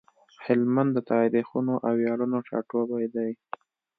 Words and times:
هلمند 0.45 0.91
د 0.93 0.99
تاريخونو 1.11 1.73
او 1.85 1.93
وياړونو 1.99 2.37
ټاټوبی 2.47 3.05
دی۔ 3.15 3.31